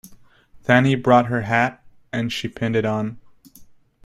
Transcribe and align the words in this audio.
Then 0.63 0.85
he 0.85 0.95
brought 0.95 1.27
her 1.27 1.41
hat, 1.41 1.83
and 2.11 2.33
she 2.33 2.47
pinned 2.47 2.75
it 2.75 2.85
on. 2.85 3.19